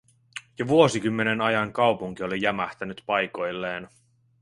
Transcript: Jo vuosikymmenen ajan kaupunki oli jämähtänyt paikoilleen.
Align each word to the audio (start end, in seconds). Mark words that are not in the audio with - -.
Jo 0.59 0.67
vuosikymmenen 0.67 1.41
ajan 1.41 1.73
kaupunki 1.73 2.23
oli 2.23 2.41
jämähtänyt 2.41 3.03
paikoilleen. 3.05 3.89